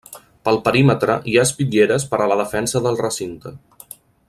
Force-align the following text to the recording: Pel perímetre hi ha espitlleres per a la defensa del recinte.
Pel 0.47 0.55
perímetre 0.67 1.17
hi 1.31 1.35
ha 1.37 1.43
espitlleres 1.49 2.07
per 2.15 2.21
a 2.25 2.27
la 2.33 2.39
defensa 2.41 2.83
del 2.87 2.99
recinte. 3.05 3.55